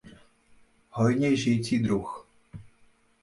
[0.89, 2.27] Hojně žijící druh.